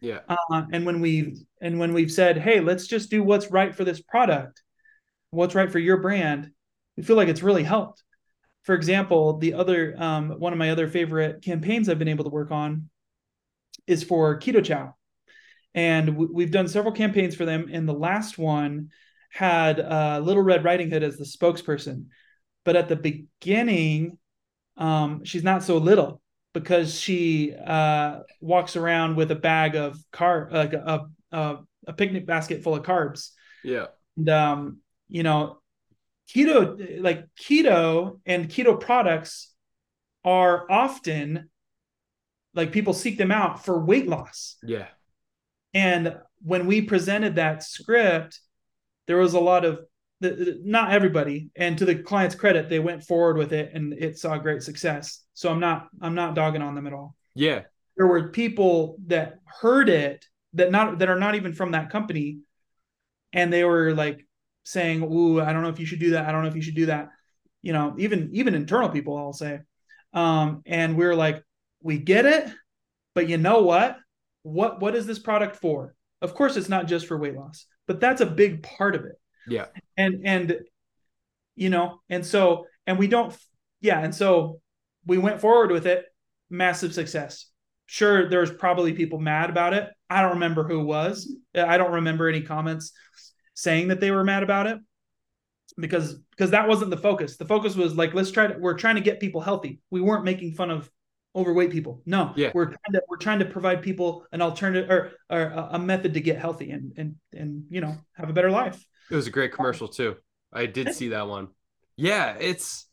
[0.00, 0.20] Yeah.
[0.28, 3.84] uh, and when we've and when we've said hey let's just do what's right for
[3.84, 4.62] this product
[5.30, 6.50] what's right for your brand
[6.96, 8.03] we feel like it's really helped
[8.64, 12.30] for example the other um, one of my other favorite campaigns i've been able to
[12.30, 12.88] work on
[13.86, 14.94] is for keto chow
[15.74, 17.68] and we've done several campaigns for them.
[17.72, 18.90] And the last one
[19.30, 22.06] had uh, Little Red Riding Hood as the spokesperson,
[22.64, 24.18] but at the beginning,
[24.76, 26.22] um, she's not so little
[26.52, 31.56] because she uh, walks around with a bag of car like a, a,
[31.88, 33.30] a picnic basket full of carbs.
[33.64, 33.86] Yeah.
[34.16, 35.58] And um, you know,
[36.32, 39.52] keto like keto and keto products
[40.24, 41.50] are often
[42.54, 44.56] like people seek them out for weight loss.
[44.62, 44.86] Yeah.
[45.74, 48.40] And when we presented that script,
[49.06, 49.80] there was a lot of
[50.20, 54.18] the, not everybody, and to the client's credit, they went forward with it and it
[54.18, 55.24] saw great success.
[55.34, 57.16] So I'm not I'm not dogging on them at all.
[57.34, 57.62] Yeah.
[57.96, 62.38] There were people that heard it that not that are not even from that company,
[63.32, 64.24] and they were like
[64.64, 66.26] saying, "Ooh, I don't know if you should do that.
[66.26, 67.08] I don't know if you should do that."
[67.62, 69.60] You know, even even internal people, I'll say.
[70.12, 71.42] Um, and we are like,
[71.82, 72.48] we get it,
[73.14, 73.98] but you know what?
[74.42, 75.94] What what is this product for?
[76.22, 79.18] Of course, it's not just for weight loss, but that's a big part of it.
[79.46, 79.66] Yeah.
[79.96, 80.58] And and
[81.56, 83.36] you know, and so and we don't
[83.80, 84.60] yeah, and so
[85.06, 86.06] we went forward with it,
[86.48, 87.46] massive success.
[87.86, 89.90] Sure, there's probably people mad about it.
[90.08, 91.30] I don't remember who was.
[91.54, 92.92] I don't remember any comments
[93.54, 94.78] saying that they were mad about it
[95.78, 97.36] because because that wasn't the focus.
[97.36, 99.80] The focus was like let's try to we're trying to get people healthy.
[99.90, 100.90] We weren't making fun of
[101.36, 102.02] overweight people.
[102.06, 102.50] No, yeah.
[102.54, 106.20] we're trying to we're trying to provide people an alternative or, or a method to
[106.20, 108.84] get healthy and and and you know have a better life.
[109.10, 110.16] It was a great commercial too.
[110.52, 111.48] I did see that one.
[111.96, 112.86] Yeah, it's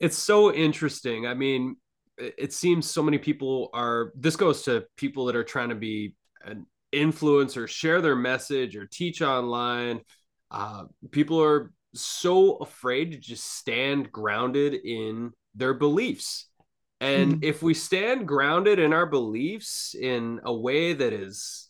[0.00, 1.26] it's so interesting.
[1.26, 1.76] I mean,
[2.18, 6.14] it seems so many people are this goes to people that are trying to be
[6.44, 10.00] an influencer, share their message or teach online.
[10.50, 16.48] Uh, people are so afraid to just stand grounded in their beliefs.
[17.00, 17.44] And mm.
[17.44, 21.68] if we stand grounded in our beliefs in a way that is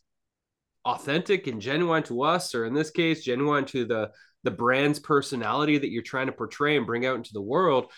[0.85, 4.11] authentic and genuine to us, or in this case, genuine to the
[4.45, 7.91] the brand's personality that you're trying to portray and bring out into the world,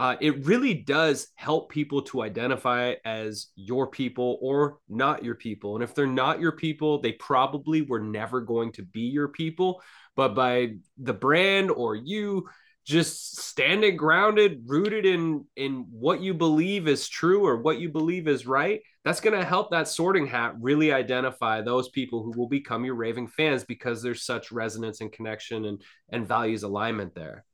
[0.00, 5.74] uh, it really does help people to identify as your people or not your people.
[5.74, 9.82] And if they're not your people, they probably were never going to be your people.
[10.16, 12.48] But by the brand or you
[12.86, 18.26] just standing grounded rooted in in what you believe is true or what you believe
[18.26, 22.48] is right that's going to help that sorting hat really identify those people who will
[22.48, 27.44] become your raving fans because there's such resonance and connection and and values alignment there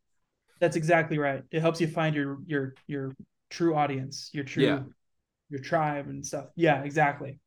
[0.60, 1.42] that's exactly right.
[1.50, 3.12] It helps you find your your your
[3.48, 4.80] true audience your true yeah.
[5.50, 6.46] your tribe and stuff.
[6.56, 7.40] Yeah exactly.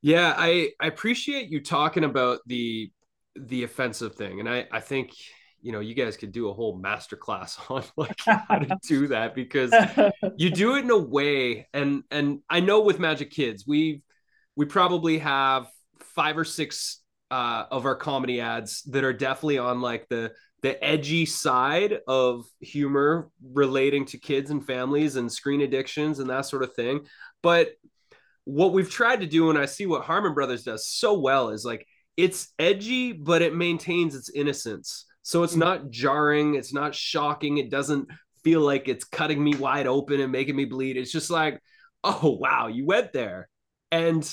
[0.00, 2.90] Yeah i i appreciate you talking about the
[3.36, 4.40] the offensive thing.
[4.40, 5.12] And i i think
[5.60, 9.08] you know you guys could do a whole master class on like how to do
[9.08, 9.72] that because
[10.36, 11.68] you do it in a way.
[11.72, 14.02] And and i know with majik kids we
[14.56, 15.66] we probably have
[16.00, 20.82] five or six uh, of our comedy ads that are definitely on like the the
[20.82, 26.62] edgy side of humor relating to kids and families and screen addictions and that sort
[26.62, 27.00] of thing
[27.42, 27.70] but
[28.44, 31.64] what we've tried to do and i see what harmon brothers does so well is
[31.64, 37.58] like it's edgy but it maintains its innocence so it's not jarring, it's not shocking,
[37.58, 38.08] it doesn't
[38.42, 40.96] feel like it's cutting me wide open and making me bleed.
[40.96, 41.60] It's just like,
[42.02, 43.48] oh wow, you went there.
[43.92, 44.28] And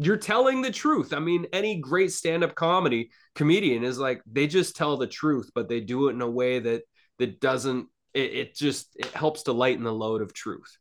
[0.00, 1.12] you're telling the truth.
[1.12, 5.68] I mean, any great stand-up comedy comedian is like they just tell the truth, but
[5.68, 6.82] they do it in a way that
[7.18, 10.76] that doesn't it, it just it helps to lighten the load of truth.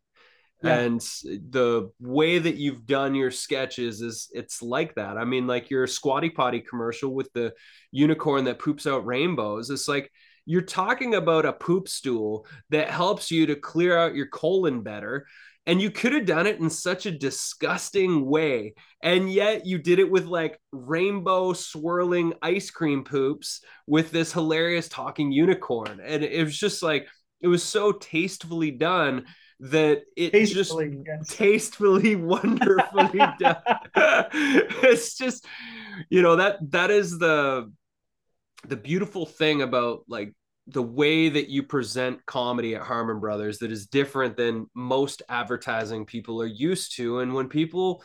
[0.63, 0.79] Yeah.
[0.79, 5.17] And the way that you've done your sketches is it's like that.
[5.17, 7.53] I mean, like your squatty potty commercial with the
[7.91, 9.69] unicorn that poops out rainbows.
[9.69, 10.11] It's like
[10.45, 15.27] you're talking about a poop stool that helps you to clear out your colon better.
[15.69, 18.73] And you could have done it in such a disgusting way.
[19.03, 24.89] And yet you did it with like rainbow swirling ice cream poops with this hilarious
[24.89, 26.01] talking unicorn.
[26.03, 27.07] And it was just like,
[27.39, 29.27] it was so tastefully done
[29.59, 31.37] that it tastefully, just yes.
[31.37, 33.57] tastefully wonderfully done
[33.93, 35.45] it's just
[36.09, 37.69] you know that that is the
[38.65, 40.33] the beautiful thing about like
[40.69, 46.05] the way that you present comedy at Harmon Brothers that is different than most advertising
[46.05, 48.03] people are used to and when people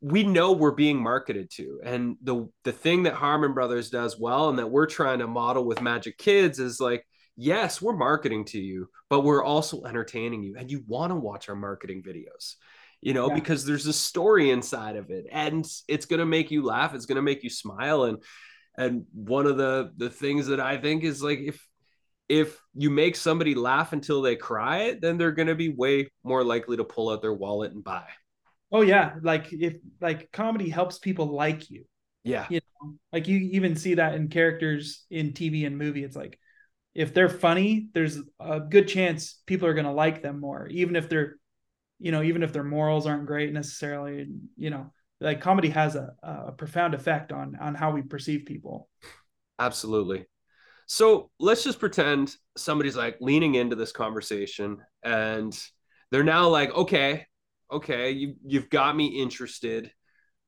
[0.00, 4.48] we know we're being marketed to and the the thing that Harmon Brothers does well
[4.48, 7.04] and that we're trying to model with Majik Kids is like
[7.36, 11.48] yes, we're marketing to you, but we're also entertaining you and you want to watch
[11.48, 12.54] our marketing videos,
[13.00, 13.34] you know, yeah.
[13.34, 16.94] because there's a story inside of it and it's going to make you laugh.
[16.94, 18.04] It's going to make you smile.
[18.04, 18.22] And,
[18.78, 21.62] and one of the, the things that I think is like, if,
[22.28, 26.42] if you make somebody laugh until they cry, then they're going to be way more
[26.42, 28.04] likely to pull out their wallet and buy.
[28.72, 31.84] Oh yeah, like if like comedy helps people like you.
[32.24, 32.46] Yeah.
[32.50, 36.02] You know, like you even see that in characters in TV and movie.
[36.02, 36.38] It's like
[36.94, 40.96] if they're funny, there's a good chance people are going to like them more, even
[40.96, 41.36] if they're,
[42.00, 44.26] you know, even if their morals aren't great necessarily.
[44.56, 48.88] You know, like comedy has a, a profound effect on on how we perceive people.
[49.60, 50.26] Absolutely.
[50.86, 55.56] So let's just pretend somebody's like leaning into this conversation and
[56.10, 57.26] they're now like, okay,
[57.70, 59.90] okay, you you've got me interested.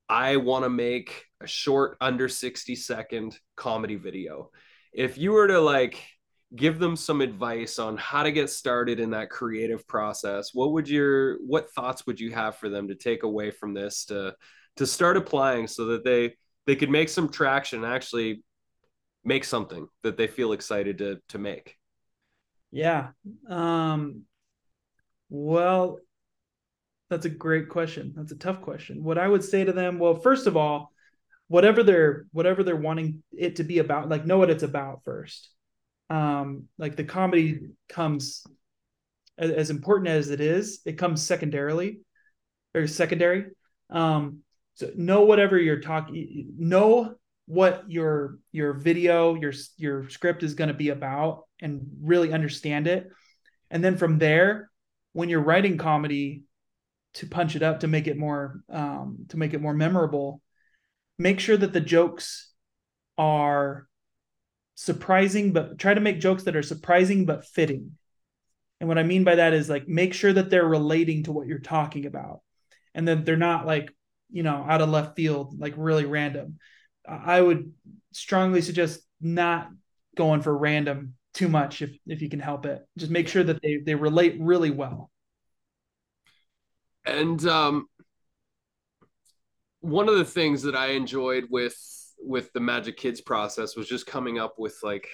[0.07, 4.49] I want to make a short under 60 second comedy video.
[4.93, 6.01] If you were to like
[6.55, 10.89] give them some advice on how to get started in that creative process, what would
[10.89, 14.35] your what thoughts would you have for them to take away from this to
[14.77, 18.43] to start applying so that they they could make some traction and actually
[19.29, 21.77] make something that they feel excited to to make?
[22.71, 23.09] Yeah.
[23.47, 24.23] Um
[25.29, 25.99] well,
[27.09, 28.13] that's a great question.
[28.15, 29.03] That's a tough question.
[29.03, 30.91] What I would say to them, well, first of all,
[31.47, 35.49] whatever they're whatever they're wanting it to be about, like know what it's about first.
[36.09, 38.43] Um, like the comedy comes
[39.37, 41.99] as, as important as it is, it comes secondarily
[42.73, 43.45] or secondary.
[43.91, 44.39] Um,
[44.73, 47.18] so know whatever you're talking, know
[47.49, 52.87] what your your video, your your script is going to be about, and really understand
[52.87, 53.09] it.
[53.71, 54.69] And then from there,
[55.13, 56.43] when you're writing comedy,
[57.15, 60.41] to punch it up to make it more um, to make it more memorable
[61.17, 62.51] make sure that the jokes
[63.17, 63.87] are
[64.75, 67.91] surprising but try to make jokes that are surprising but fitting
[68.79, 71.47] and what i mean by that is like make sure that they're relating to what
[71.47, 72.41] you're talking about
[72.93, 73.93] and then they're not like
[74.31, 76.57] you know out of left field like really random
[77.07, 77.71] i would
[78.11, 79.69] strongly suggest not
[80.15, 83.61] going for random too much if if you can help it just make sure that
[83.61, 85.11] they they relate really well
[87.05, 87.87] and um,
[89.81, 91.75] one of the things that I enjoyed with
[92.21, 95.07] with the Majik Kids process was just coming up with like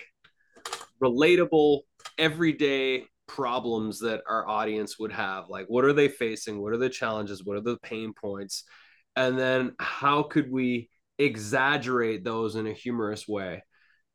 [1.01, 1.81] relatable,
[2.17, 5.49] everyday problems that our audience would have.
[5.49, 6.61] Like, what are they facing?
[6.61, 7.43] What are the challenges?
[7.43, 8.63] What are the pain points?
[9.15, 13.63] And then how could we exaggerate those in a humorous way?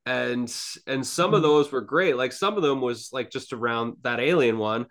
[0.07, 0.53] And
[0.87, 1.43] and some of mm-hmm.
[1.43, 2.17] those were great.
[2.17, 4.87] Like some of them was like just around that alien one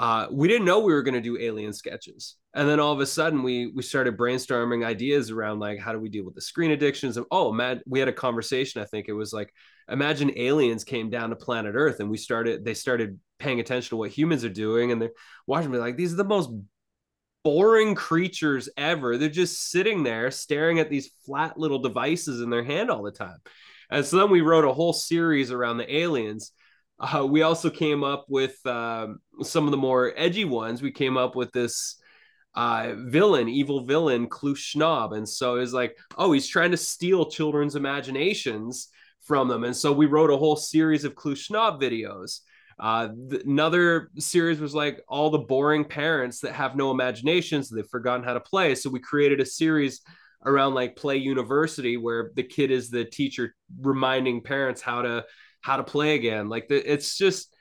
[0.00, 3.00] uh, we didn't know we were going to do alien sketches and then all of
[3.00, 6.40] a sudden we we started brainstorming ideas around like how do we deal with the
[6.40, 9.52] screen addictions and oh man we had a conversation i think it was like
[9.90, 13.96] imagine aliens came down to planet earth and we started they started paying attention to
[13.96, 15.12] what humans are doing and they're
[15.46, 16.50] watching me like these are the most
[17.42, 22.64] boring creatures ever they're just sitting there staring at these flat little devices in their
[22.64, 23.38] hand all the time
[23.90, 26.52] and so then we wrote a whole series around the aliens
[27.00, 30.82] uh, we also came up with um, some of the more edgy ones.
[30.82, 31.96] We came up with this
[32.54, 35.16] uh, villain, evil villain, Kloosh Schnob.
[35.16, 38.88] And so it's like, oh, he's trying to steal children's imaginations
[39.22, 39.64] from them.
[39.64, 42.40] And so we wrote a whole series of Kloosh Schnob videos.
[42.80, 47.86] Uh, th- another series was like all the boring parents that have no imaginations, they've
[47.86, 48.74] forgotten how to play.
[48.74, 50.00] So we created a series
[50.46, 55.26] around like Play University where the kid is the teacher reminding parents how to
[55.60, 56.48] how to play again.
[56.48, 57.54] Like the, it's just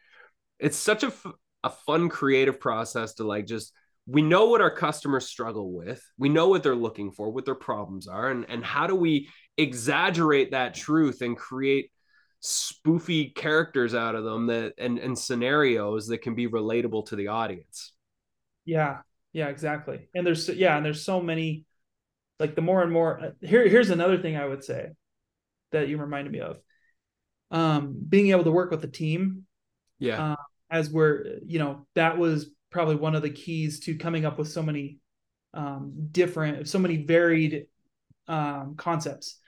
[0.57, 1.25] it's such a, f-
[1.65, 3.73] a fun creative process to like just
[4.07, 6.01] we know what our customers struggle with.
[6.17, 9.29] We know what they're looking for, what their problems are, and and how do we
[9.57, 11.91] exaggerate that truth and create
[12.41, 17.27] spoofy characters out of them that and and scenarios that can be relatable to the
[17.27, 17.93] audience.
[18.65, 18.99] Yeah.
[19.33, 20.07] Yeah, exactly.
[20.15, 21.65] And there's yeah, and there's so many
[22.39, 24.89] like the more and more uh, here here's another thing I would say
[25.71, 26.59] that you reminded me of
[27.51, 29.45] um, being able to work with the team.
[29.99, 30.31] Yeah.
[30.31, 30.35] Uh,
[30.71, 34.47] as we're, you know, that was probably one of the keys to coming up with
[34.47, 34.97] so many
[35.53, 37.65] um, different, so many varied
[38.27, 39.39] um, concepts.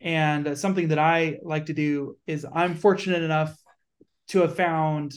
[0.00, 3.56] And uh, something that I like to do is I'm fortunate enough
[4.28, 5.12] to have found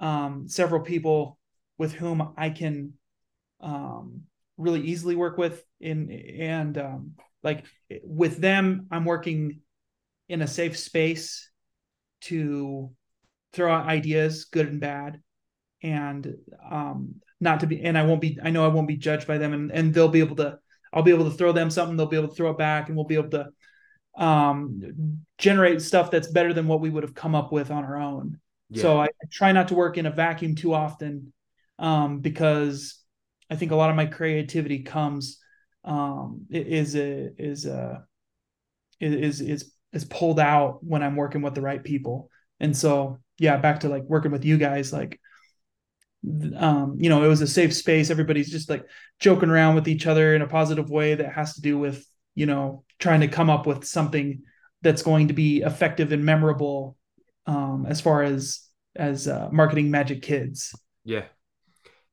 [0.00, 1.38] um, several people
[1.78, 2.94] with whom I can
[3.60, 4.22] um,
[4.56, 7.64] really easily work with in and um, like
[8.02, 9.60] with them I'm working
[10.28, 11.50] in a safe space
[12.22, 12.90] to
[13.52, 15.20] throw out ideas, good and bad,
[15.82, 16.34] and
[16.70, 17.82] um, not to be.
[17.82, 18.38] And I won't be.
[18.42, 20.58] I know I won't be judged by them, and and they'll be able to.
[20.92, 21.96] I'll be able to throw them something.
[21.96, 23.48] They'll be able to throw it back, and we'll be able to
[24.16, 27.96] um, generate stuff that's better than what we would have come up with on our
[27.96, 28.38] own.
[28.70, 28.82] Yeah.
[28.82, 31.32] So I, I, try not to work in a vacuum too often
[31.78, 33.00] um, because
[33.50, 35.38] I think a lot of my creativity comes
[35.84, 38.04] um, is a, is a,
[39.00, 42.30] is is is pulled out when I'm working with the right people.
[42.60, 45.20] And so, yeah, back to like working with you guys, like
[46.56, 48.10] um, you know, it was a safe space.
[48.10, 48.86] Everybody's just like
[49.20, 52.46] joking around with each other in a positive way that has to do with, you
[52.46, 54.42] know, trying to come up with something
[54.82, 56.96] that's going to be effective and memorable
[57.46, 58.60] um, as far as
[58.96, 60.74] as uh, marketing Majik Kids.
[61.04, 61.24] Yeah.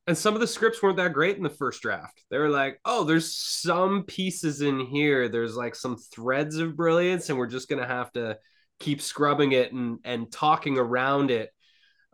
[0.08, 2.24] And some of the scripts weren't that great in the first draft.
[2.32, 5.30] They were like, oh, there's some pieces in here.
[5.30, 8.38] There's like some threads of brilliance, and we're just gonna have to
[8.80, 11.50] keep scrubbing it and and talking around it.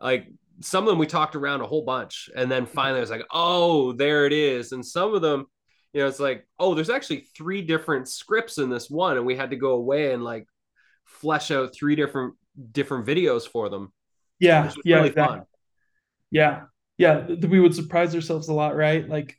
[0.00, 0.28] Like
[0.60, 3.26] some of them we talked around a whole bunch and then finally I was like,
[3.32, 4.72] oh, there it is.
[4.72, 5.46] And some of them,
[5.92, 9.36] you know, it's like, oh, there's actually three different scripts in this one, and we
[9.36, 10.46] had to go away and like
[11.04, 12.34] flesh out three different
[12.72, 13.92] different videos for them.
[14.38, 15.40] Yeah, yeah, really exactly.
[16.30, 16.62] Yeah,
[16.98, 17.26] yeah.
[17.26, 19.08] We would surprise ourselves a lot, right?
[19.08, 19.36] Like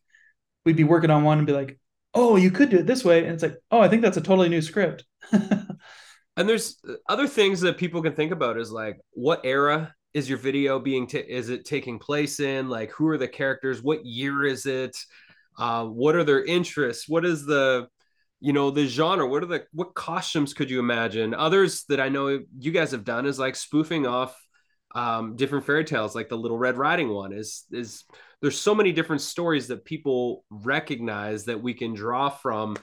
[0.66, 1.80] we'd be working on one and be like,
[2.14, 4.22] oh, you could do it this way, and it's like, oh, I think that's a
[4.22, 5.06] totally new script.
[5.32, 10.28] and there's uh, other things that people can think about is like what era is
[10.28, 14.04] your video being t- is it taking place in like who are the characters what
[14.06, 14.98] year is it
[15.60, 17.08] uh, what are their interests?
[17.08, 17.88] What is the
[18.40, 19.28] you know the genre?
[19.28, 21.34] What are the what costumes could you imagine?
[21.34, 24.36] Others that i know you guys have done is like spoofing off
[24.96, 28.06] um, different fairy tales like the little red riding one is is
[28.42, 32.76] there's so many different stories that people recognize that we can draw from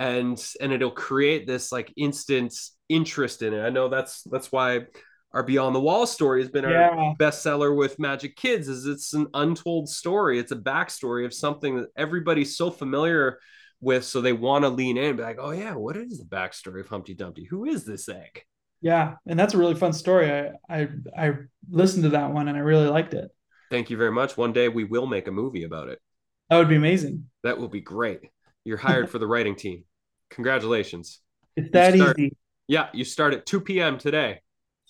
[0.00, 2.54] and and it'll create this like instant
[2.88, 3.60] interest in it.
[3.60, 4.86] I know that's that's why
[5.32, 7.14] our Beyond the Wall story has been our yeah.
[7.18, 8.68] bestseller with Majik Kids.
[8.68, 10.38] Is it's an untold story.
[10.38, 13.38] It's a backstory of something that everybody's so familiar
[13.80, 16.24] with, so they want to lean in and be like, "Oh yeah, what is the
[16.24, 17.44] backstory of Humpty Dumpty?
[17.44, 18.42] Who is this egg?"
[18.80, 20.30] Yeah, and that's a really fun story.
[20.30, 21.32] I I I
[21.70, 23.30] listened to that one and I really liked it.
[23.70, 24.36] Thank you very much.
[24.36, 26.00] One day we will make a movie about it.
[26.48, 27.30] That would be amazing.
[27.44, 28.20] That will be great.
[28.64, 29.84] You're hired for the writing team.
[30.30, 31.20] Congratulations.
[31.56, 32.36] It's that start, easy.
[32.66, 33.96] Yeah, you start at 2 p.m.
[33.96, 34.40] today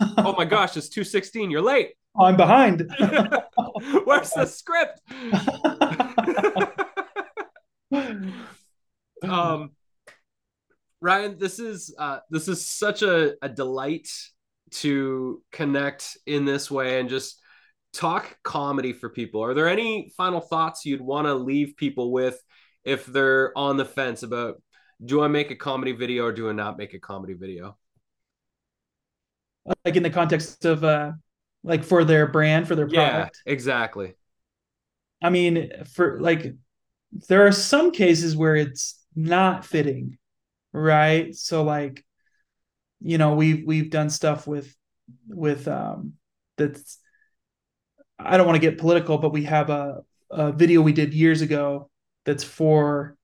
[0.19, 1.51] oh my gosh, it's 216.
[1.51, 1.91] You're late.
[2.19, 2.91] I'm behind.
[4.05, 5.01] Where's the script?
[9.23, 9.71] um
[11.01, 14.09] Ryan, this is uh this is such a, a delight
[14.71, 17.41] to connect in this way and just
[17.93, 19.43] talk comedy for people.
[19.43, 22.41] Are there any final thoughts you'd want to leave people with
[22.85, 24.63] if they're on the fence about
[25.05, 27.77] do I make a comedy video or do I not make a comedy video?
[29.85, 31.13] Like in the context of uh
[31.63, 33.41] like for their brand for their product?
[33.45, 34.15] yeah, exactly.
[35.23, 36.55] I mean for like
[37.29, 40.19] there are some cases where it's not fitting
[40.73, 41.35] right?
[41.35, 42.05] So like
[43.01, 44.75] you know we've we've done stuff with
[45.29, 46.15] with um
[46.57, 46.99] that's
[48.19, 51.41] i don't want to get political but we have a, a video we did years
[51.41, 51.89] ago
[52.25, 53.17] that's for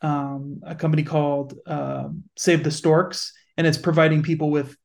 [0.00, 4.76] um, a company called uh, save the storks and it's providing people with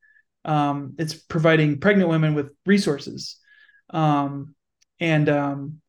[0.46, 3.38] um, it's providing pregnant women with resources.
[3.90, 4.56] Um,
[5.00, 5.82] and um,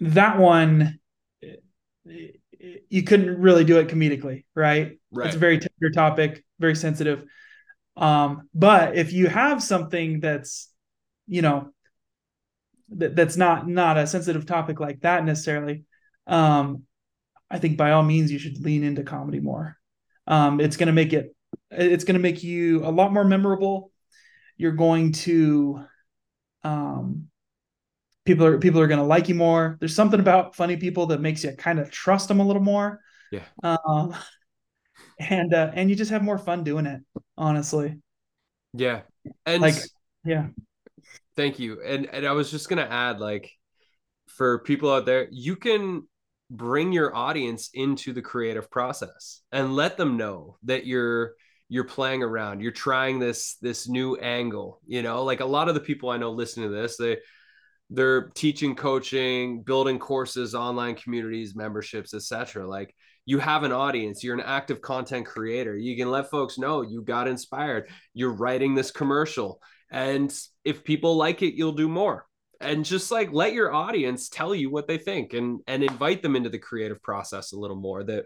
[0.00, 0.98] that one
[2.04, 5.26] you couldn't really do it comedically right, right.
[5.26, 7.24] it's a very tender topic very sensitive.
[7.96, 10.72] Um, but if you have something that's
[11.26, 11.72] you know
[12.90, 15.84] that, that's not not a sensitive topic like that necessarily
[16.26, 16.84] um,
[17.50, 19.76] i think by all means you should lean into comedy more.
[20.26, 21.34] Um, it's going to make it
[21.72, 23.90] it's going to make you a lot more memorable.
[24.56, 25.84] You're going to,
[26.62, 27.28] um,
[28.24, 29.76] people are people are going to like you more.
[29.80, 33.00] There's something about funny people that makes you kind of trust them a little more.
[33.30, 33.44] Yeah.
[33.62, 34.14] Um,
[35.18, 37.00] and uh, and you just have more fun doing it,
[37.36, 37.98] honestly.
[38.72, 39.02] Yeah.
[39.46, 39.76] And like,
[40.24, 40.48] yeah.
[41.36, 41.82] Thank you.
[41.82, 43.50] And and I was just gonna add, like,
[44.28, 46.06] for people out there, you can
[46.50, 51.32] bring your audience into the creative process and let them know that you're
[51.68, 55.24] you're playing around you're trying this this new angle you know?
[55.24, 57.18] Like a lot of the people i know listening to this they
[57.90, 62.94] they're teaching coaching building courses online communities memberships etc like
[63.26, 67.02] you have an audience you're an active content creator you can let folks know you
[67.02, 69.60] got inspired you're writing this commercial
[69.92, 70.34] and
[70.64, 72.26] if people like it you'll do more.
[72.60, 76.36] And just like let your audience tell you what they think and and invite them
[76.36, 78.24] into the creative process a little more that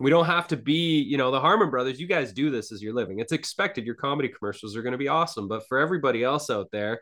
[0.00, 2.82] we don't have to be, you know, the Harmon brothers, you guys do this as
[2.82, 3.18] you're living.
[3.18, 5.46] It's expected your comedy commercials are going to be awesome.
[5.46, 7.00] But for everybody else out there,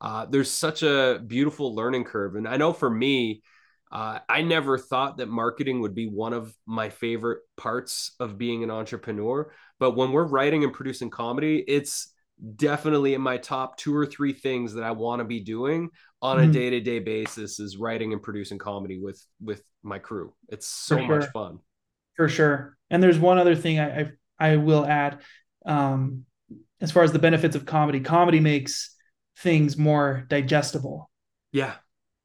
[0.00, 2.36] uh, there's such a beautiful learning curve.
[2.36, 3.42] And I know for me,
[3.90, 8.62] uh, I never thought that marketing would be one of my favorite parts of being
[8.62, 9.50] an entrepreneur.
[9.78, 12.12] But when we're writing and producing comedy, it's
[12.56, 15.90] definitely in my top two or three things that I want to be doing
[16.22, 16.50] on mm-hmm.
[16.50, 20.34] a day to day basis is writing and producing comedy with with my crew.
[20.48, 21.18] It's so sure.
[21.20, 21.58] much fun.
[22.18, 22.76] For sure.
[22.90, 25.20] And there's one other thing I I, I will add.
[25.64, 26.26] Um,
[26.80, 28.94] as far as the benefits of comedy, comedy makes
[29.38, 31.10] things more digestible.
[31.52, 31.74] Yeah.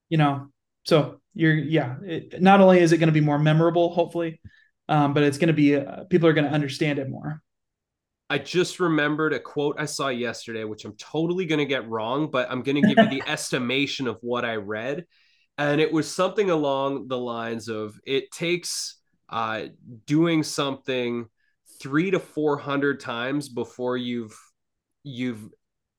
[0.10, 0.50] you know,
[0.84, 1.96] so you're yeah.
[2.06, 4.42] It, not only is it going to be more memorable, hopefully,
[4.90, 7.42] um, but it's going to be uh, people are going to understand it more.
[8.30, 12.32] I just remembered a quote I saw yesterday, which I'm totally going to get wrong,
[12.32, 15.06] but I'm going to give you the estimation of what I read.
[15.58, 18.98] And it was something along the lines of it takes
[19.34, 19.66] uh,
[20.06, 21.26] doing something
[21.82, 24.38] three to 400 times before you've,
[25.04, 25.50] you've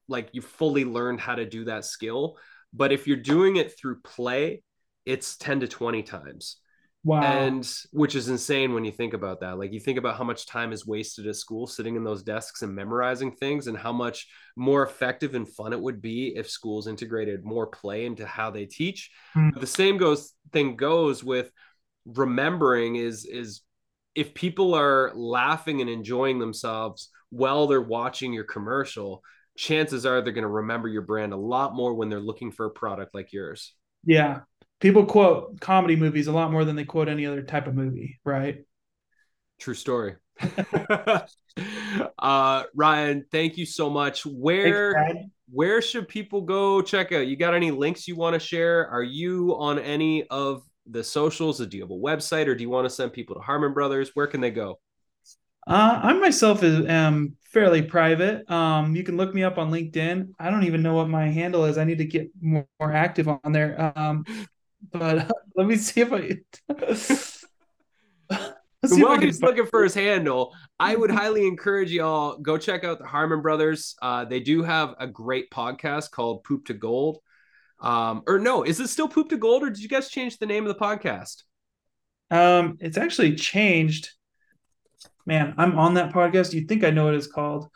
[0.07, 2.39] like, you fully learned how to do that skill.
[2.72, 4.62] But if you're doing it through play,
[5.05, 6.59] it's 10 to 20 times.
[7.03, 7.22] Wow.
[7.22, 9.59] And which is insane when you think about that.
[9.59, 12.62] Like you think about how much time is wasted at school sitting in those desks
[12.62, 16.87] and memorizing things and how much more effective and fun it would be if schools
[16.87, 19.11] integrated more play into how they teach.
[19.37, 19.59] Mm.
[19.59, 21.51] The same goes thing goes with
[22.07, 23.62] remembering is is
[24.14, 29.22] if people are laughing and enjoying themselves while they're watching your commercial,
[29.57, 32.66] chances are they're going to remember your brand a lot more when they're looking for
[32.66, 33.74] a product like yours.
[34.05, 34.40] Yeah,
[34.80, 38.20] people quote comedy movies a lot more than they quote any other type of movie,
[38.24, 38.64] right?
[39.59, 40.16] True story.
[42.18, 44.24] uh, Ryan, thank you so much.
[44.26, 47.26] Where Thanks, where should people go check out?
[47.26, 48.88] You got any links you want to share?
[48.88, 51.59] Are you on any of the socials?
[51.59, 54.11] Do you have a website, or do you want to send people to Harmon Brothers?
[54.14, 54.78] Where can they go?
[55.66, 58.49] Uh, I myself is, am fairly private.
[58.51, 60.30] Um, you can look me up on LinkedIn.
[60.39, 61.78] I don't even know what my handle is.
[61.78, 63.93] I need to get more, more active on there.
[63.97, 64.24] Um,
[64.93, 66.39] but let me see if I.
[68.85, 71.91] Let's see if I While can he's looking for his handle, I would highly encourage
[71.91, 73.97] y'all go check out the Harmon Brothers.
[74.03, 77.20] Uh, they do have a great podcast called Poop to Gold.
[77.85, 80.47] Um, or no, is it still Poop to Gold, or did you guys change the
[80.47, 81.43] name of the podcast?
[82.30, 84.11] Um, it's actually changed.
[85.26, 86.53] Man, I'm on that podcast.
[86.53, 87.68] You think I know what it's called?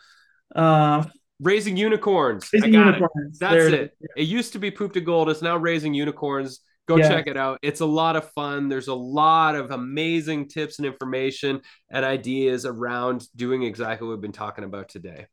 [0.55, 1.05] Uh,
[1.41, 2.49] Raising Unicorns.
[2.53, 3.37] Raising I got Unicorns.
[3.37, 3.41] it.
[3.41, 3.75] That's There it.
[3.75, 4.23] it It.
[4.25, 5.29] used to be Poop to Gold.
[5.31, 6.61] It's now Raising Unicorns.
[6.87, 7.09] Go Yeah.
[7.09, 7.59] check it out.
[7.63, 8.69] It's a lot of fun.
[8.69, 14.23] There's a lot of amazing tips and information and ideas around doing exactly what we've
[14.23, 15.27] been talking about today.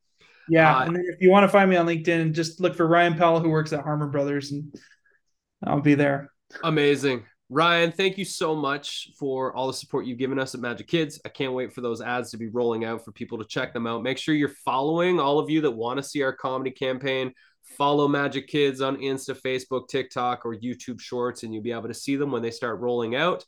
[0.49, 0.77] Yeah.
[0.77, 3.39] Uh, and if you want to find me on LinkedIn, just look for Ryan Powell,
[3.39, 4.75] who works at Harmon Brothers, and
[5.63, 6.31] I'll be there.
[6.63, 7.25] Amazing.
[7.49, 11.19] Ryan, thank you so much for all the support you've given us at Majik Kids.
[11.25, 13.85] I can't wait for those ads to be rolling out for people to check them
[13.85, 14.01] out.
[14.01, 17.33] Make sure you're following all of you that want to see our comedy campaign.
[17.77, 21.93] Follow Majik Kids on Insta, Facebook, TikTok, or YouTube Shorts, and you'll be able to
[21.93, 23.43] see them when they start rolling out.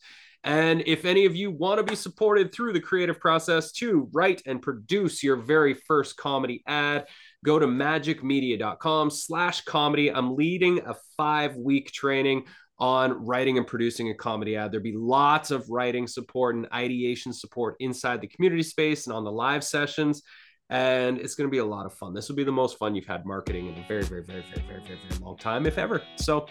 [0.47, 4.41] And if any of you want to be supported through the creative process to write
[4.45, 7.05] and produce your very first comedy ad,
[7.43, 10.09] go to majikmedia.com slash comedy.
[10.09, 12.45] I'm leading a five week training
[12.79, 14.71] on writing and producing a comedy ad.
[14.71, 19.25] There'll be lots of writing support and ideation support inside the community space and on
[19.25, 20.23] the live sessions.
[20.69, 22.13] And it's going to be a lot of fun.
[22.13, 24.65] This will be the most fun you've had marketing in a very, very, very, very,
[24.65, 26.01] very, very, very long time, if ever.
[26.15, 26.45] So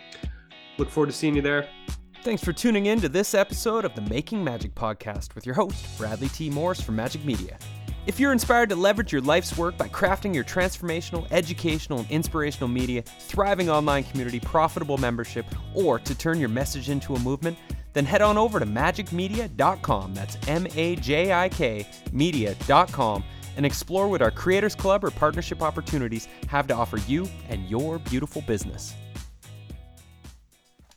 [0.77, 1.67] look forward to seeing you there.
[2.27, 5.97] Thanks for tuning in to this episode of the Making Majik podcast with your host,
[5.97, 6.51] Bradley T.
[6.51, 7.57] Morris from Majik Media.
[8.09, 12.67] If you're inspired to leverage your life's work by crafting your transformational, educational, and inspirational
[12.67, 17.57] media, thriving online community, profitable membership, or to turn your message into a movement,
[17.93, 20.13] then head on over to majikmedia.com.
[20.13, 23.23] That's M A J I K media.com
[23.57, 28.01] and explore what our Creators Club or partnership opportunities have to offer you and your
[28.01, 28.97] beautiful business.